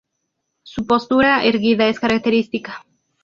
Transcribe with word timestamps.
Su 0.63 0.87
postura 0.87 1.43
erguida 1.45 1.87
es 1.87 1.99
característica. 1.99 2.83